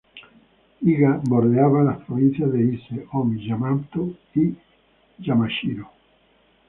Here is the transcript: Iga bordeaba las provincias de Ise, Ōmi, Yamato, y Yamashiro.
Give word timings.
Iga 0.81 1.21
bordeaba 1.27 1.83
las 1.83 1.99
provincias 2.03 2.51
de 2.51 2.63
Ise, 2.73 3.05
Ōmi, 3.11 3.45
Yamato, 3.47 4.11
y 4.33 4.55
Yamashiro. 5.19 5.91